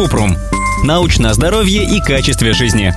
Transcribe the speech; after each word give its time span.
Купрум. 0.00 0.34
Научное 0.82 1.34
здоровье 1.34 1.84
и 1.84 2.00
качестве 2.00 2.54
жизни. 2.54 2.94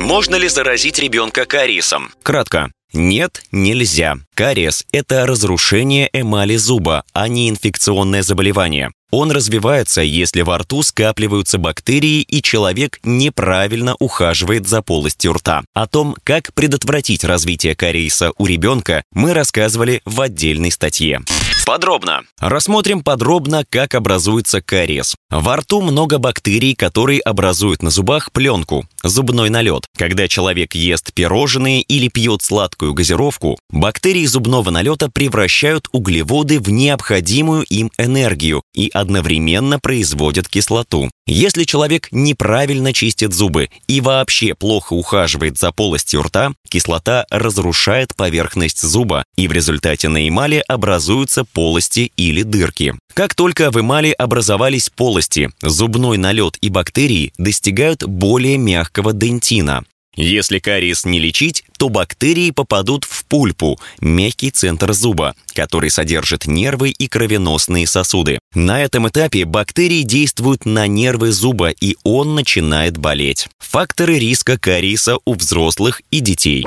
Можно 0.00 0.36
ли 0.36 0.46
заразить 0.46 1.00
ребенка 1.00 1.46
кариесом? 1.46 2.10
Кратко. 2.22 2.70
Нет, 2.92 3.42
нельзя. 3.50 4.14
Кариес– 4.36 4.84
это 4.92 5.26
разрушение 5.26 6.08
эмали 6.12 6.54
зуба, 6.54 7.02
а 7.12 7.26
не 7.26 7.50
инфекционное 7.50 8.22
заболевание. 8.22 8.92
Он 9.10 9.32
развивается, 9.32 10.00
если 10.00 10.42
во 10.42 10.58
рту 10.58 10.84
скапливаются 10.84 11.58
бактерии 11.58 12.22
и 12.22 12.40
человек 12.40 13.00
неправильно 13.02 13.96
ухаживает 13.98 14.68
за 14.68 14.80
полостью 14.80 15.32
рта. 15.32 15.62
О 15.74 15.88
том, 15.88 16.14
как 16.22 16.54
предотвратить 16.54 17.24
развитие 17.24 17.74
кариеса 17.74 18.30
у 18.38 18.46
ребенка, 18.46 19.02
мы 19.12 19.34
рассказывали 19.34 20.02
в 20.04 20.20
отдельной 20.20 20.70
статье. 20.70 21.20
Подробно. 21.64 22.24
Рассмотрим 22.38 23.02
подробно, 23.02 23.64
как 23.68 23.94
образуется 23.94 24.60
кариес. 24.60 25.14
Во 25.30 25.56
рту 25.56 25.80
много 25.80 26.18
бактерий, 26.18 26.74
которые 26.74 27.20
образуют 27.20 27.82
на 27.82 27.90
зубах 27.90 28.32
пленку, 28.32 28.86
зубной 29.02 29.48
налет. 29.48 29.86
Когда 29.96 30.28
человек 30.28 30.74
ест 30.74 31.12
пирожные 31.14 31.80
или 31.80 32.08
пьет 32.08 32.42
сладкую 32.42 32.92
газировку, 32.92 33.58
бактерии 33.70 34.26
зубного 34.26 34.70
налета 34.70 35.08
превращают 35.08 35.88
углеводы 35.92 36.60
в 36.60 36.68
необходимую 36.68 37.64
им 37.64 37.90
энергию 37.96 38.62
и 38.74 38.90
одновременно 38.92 39.78
производят 39.80 40.48
кислоту. 40.48 41.10
Если 41.26 41.64
человек 41.64 42.08
неправильно 42.10 42.92
чистит 42.92 43.32
зубы 43.32 43.70
и 43.86 44.02
вообще 44.02 44.54
плохо 44.54 44.92
ухаживает 44.92 45.58
за 45.58 45.72
полостью 45.72 46.22
рта, 46.22 46.52
кислота 46.68 47.24
разрушает 47.30 48.14
поверхность 48.14 48.82
зуба, 48.82 49.24
и 49.36 49.48
в 49.48 49.52
результате 49.52 50.08
на 50.08 50.28
эмали 50.28 50.62
образуются 50.68 51.46
полости 51.54 52.12
или 52.16 52.42
дырки. 52.42 52.94
Как 53.14 53.34
только 53.34 53.70
в 53.70 53.80
эмали 53.80 54.10
образовались 54.10 54.90
полости, 54.90 55.50
зубной 55.62 56.18
налет 56.18 56.58
и 56.60 56.68
бактерии 56.68 57.32
достигают 57.38 58.04
более 58.04 58.58
мягкого 58.58 59.14
дентина. 59.14 59.84
Если 60.16 60.58
кариес 60.58 61.04
не 61.04 61.18
лечить, 61.18 61.64
то 61.76 61.88
бактерии 61.88 62.50
попадут 62.50 63.04
в 63.04 63.24
пульпу, 63.24 63.80
мягкий 64.00 64.50
центр 64.50 64.92
зуба, 64.92 65.34
который 65.54 65.90
содержит 65.90 66.46
нервы 66.46 66.90
и 66.90 67.08
кровеносные 67.08 67.86
сосуды. 67.86 68.38
На 68.54 68.82
этом 68.82 69.08
этапе 69.08 69.44
бактерии 69.44 70.02
действуют 70.02 70.66
на 70.66 70.86
нервы 70.86 71.32
зуба, 71.32 71.70
и 71.70 71.96
он 72.04 72.34
начинает 72.34 72.96
болеть. 72.96 73.48
Факторы 73.58 74.18
риска 74.18 74.56
кариеса 74.56 75.16
у 75.24 75.34
взрослых 75.34 76.00
и 76.10 76.20
детей. 76.20 76.64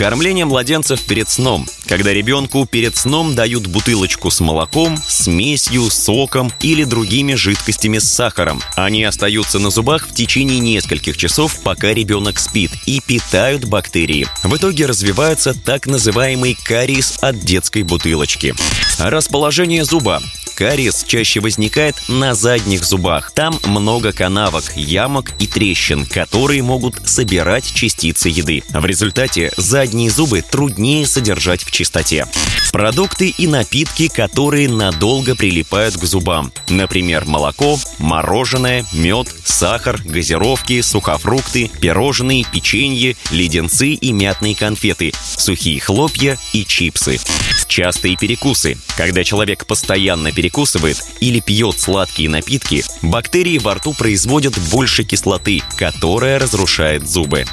Кормление 0.00 0.46
младенцев 0.46 1.02
перед 1.02 1.28
сном. 1.28 1.66
Когда 1.86 2.10
ребенку 2.10 2.64
перед 2.64 2.96
сном 2.96 3.34
дают 3.34 3.66
бутылочку 3.66 4.30
с 4.30 4.40
молоком, 4.40 4.96
смесью, 4.96 5.90
соком 5.90 6.50
или 6.62 6.84
другими 6.84 7.34
жидкостями 7.34 7.98
с 7.98 8.10
сахаром. 8.10 8.62
Они 8.76 9.04
остаются 9.04 9.58
на 9.58 9.68
зубах 9.68 10.08
в 10.08 10.14
течение 10.14 10.58
нескольких 10.58 11.18
часов, 11.18 11.60
пока 11.62 11.92
ребенок 11.92 12.38
спит, 12.38 12.70
и 12.86 13.02
питают 13.06 13.66
бактерии. 13.66 14.26
В 14.42 14.56
итоге 14.56 14.86
развивается 14.86 15.52
так 15.52 15.86
называемый 15.86 16.56
кариес 16.64 17.18
от 17.20 17.38
детской 17.38 17.82
бутылочки. 17.82 18.54
Расположение 18.98 19.84
зуба. 19.84 20.22
Кариес 20.60 21.04
чаще 21.04 21.40
возникает 21.40 21.96
на 22.08 22.34
задних 22.34 22.84
зубах. 22.84 23.30
Там 23.30 23.58
много 23.64 24.12
канавок, 24.12 24.76
ямок 24.76 25.32
и 25.38 25.46
трещин, 25.46 26.04
которые 26.04 26.62
могут 26.62 27.08
собирать 27.08 27.64
частицы 27.64 28.28
еды. 28.28 28.62
В 28.68 28.84
результате 28.84 29.52
задние 29.90 30.08
зубы 30.08 30.40
труднее 30.40 31.04
содержать 31.04 31.64
в 31.64 31.72
чистоте. 31.72 32.24
Продукты 32.70 33.30
и 33.30 33.48
напитки, 33.48 34.06
которые 34.06 34.68
надолго 34.68 35.34
прилипают 35.34 35.96
к 35.96 36.04
зубам. 36.04 36.52
Например, 36.68 37.24
молоко, 37.24 37.76
мороженое, 37.98 38.86
мед, 38.92 39.26
сахар, 39.44 40.00
газировки, 40.04 40.80
сухофрукты, 40.80 41.72
пирожные, 41.80 42.44
печенье, 42.44 43.16
леденцы 43.32 43.88
и 43.88 44.12
мятные 44.12 44.54
конфеты, 44.54 45.12
сухие 45.36 45.80
хлопья 45.80 46.38
и 46.52 46.64
чипсы. 46.64 47.18
Частые 47.66 48.16
перекусы. 48.16 48.78
Когда 48.96 49.24
человек 49.24 49.66
постоянно 49.66 50.30
перекусывает 50.30 51.02
или 51.18 51.40
пьет 51.40 51.80
сладкие 51.80 52.28
напитки, 52.28 52.84
бактерии 53.02 53.58
во 53.58 53.74
рту 53.74 53.92
производят 53.94 54.56
больше 54.70 55.02
кислоты, 55.02 55.62
которая 55.76 56.38
разрушает 56.38 57.08
зубы. 57.08 57.44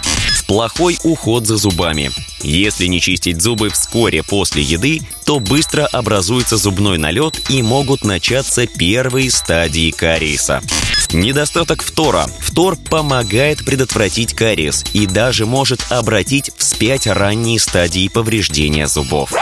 Плохой 0.48 0.98
уход 1.04 1.46
за 1.46 1.58
зубами. 1.58 2.10
Если 2.42 2.86
не 2.86 3.02
чистить 3.02 3.42
зубы 3.42 3.70
вскоре 3.70 4.24
после 4.24 4.62
еды, 4.62 5.02
то 5.26 5.40
быстро 5.42 5.86
образуется 5.86 6.56
зубной 6.56 6.98
налет 6.98 7.50
и 7.50 7.62
могут 7.62 8.06
начаться 8.06 8.66
первые 8.66 9.30
стадии 9.30 9.92
кариеса. 9.92 10.62
Недостаток 11.14 11.84
фтора. 11.84 12.28
Фтор 12.40 12.76
помогает 12.76 13.64
предотвратить 13.66 14.34
кариес 14.34 14.84
и 14.94 15.06
даже 15.06 15.46
может 15.46 15.86
обратить 15.90 16.52
вспять 16.58 17.08
ранние 17.08 17.60
стадии 17.60 18.10
повреждения 18.10 18.88
зубов. 18.88 19.34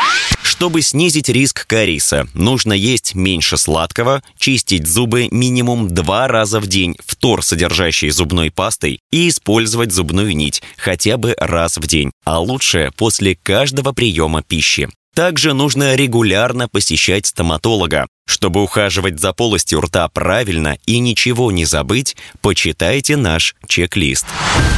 Чтобы 0.44 0.84
снизить 0.84 1.28
риск 1.28 1.66
кариеса, 1.66 2.28
нужно 2.34 2.74
есть 2.74 3.16
меньше 3.16 3.58
сладкого, 3.58 4.22
чистить 4.38 4.88
зубы 4.88 5.28
минимум 5.31 5.90
два 5.90 6.28
раза 6.28 6.59
в 6.59 6.68
день 6.68 6.96
фтор, 7.06 7.44
содержащий 7.44 8.09
зубной 8.09 8.52
пастой, 8.52 9.00
и 9.12 9.28
использовать 9.28 9.92
зубную 9.92 10.36
нить 10.36 10.62
хотя 10.78 11.18
бы 11.18 11.36
раз 11.40 11.78
в 11.78 11.88
день, 11.88 12.12
а 12.24 12.40
лучше 12.40 12.92
после 12.96 13.36
каждого 13.36 13.92
приема 13.92 14.44
пищи. 14.44 14.88
Также 15.16 15.54
нужно 15.54 15.96
регулярно 15.96 16.68
посещать 16.68 17.25
стоматолога. 17.25 18.06
Чтобы 18.25 18.63
ухаживать 18.63 19.19
за 19.19 19.34
полостью 19.34 19.81
рта 19.81 20.08
правильно 20.09 20.78
и 20.86 21.00
ничего 21.00 21.52
не 21.52 21.66
забыть, 21.66 22.18
почитайте 22.41 23.18
наш 23.18 23.56
чек-лист. 23.68 24.25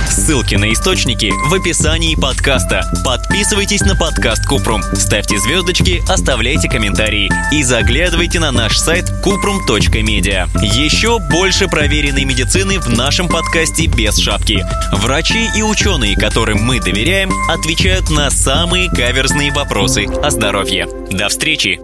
Ссылки 0.09 0.55
на 0.55 0.71
источники 0.73 1.31
в 1.49 1.53
описании 1.53 2.15
подкаста. 2.15 2.89
Подписывайтесь 3.05 3.81
на 3.81 3.95
подкаст 3.95 4.45
Купрум, 4.45 4.83
ставьте 4.93 5.39
звездочки, 5.39 6.03
оставляйте 6.09 6.69
комментарии 6.69 7.31
и 7.51 7.63
заглядывайте 7.63 8.39
на 8.39 8.51
наш 8.51 8.77
сайт 8.77 9.05
kuprum.media. 9.23 10.47
Еще 10.61 11.19
больше 11.19 11.67
проверенной 11.67 12.25
медицины 12.25 12.79
в 12.79 12.89
нашем 12.89 13.27
подкасте 13.29 13.87
без 13.87 14.17
шапки. 14.17 14.65
Врачи 14.91 15.49
и 15.55 15.61
ученые, 15.61 16.15
которым 16.15 16.63
мы 16.63 16.79
доверяем, 16.79 17.31
отвечают 17.49 18.09
на 18.09 18.29
самые 18.29 18.89
каверзные 18.89 19.51
вопросы 19.51 20.05
о 20.05 20.29
здоровье. 20.31 20.87
До 21.11 21.29
встречи! 21.29 21.79